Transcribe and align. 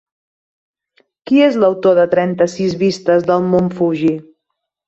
Qui 1.31 1.43
és 1.49 1.59
l'autor 1.65 1.99
de 2.01 2.07
Trenta-sis 2.15 2.75
vistes 2.83 3.29
del 3.31 3.49
Mont 3.55 3.73
Fuji? 3.79 4.15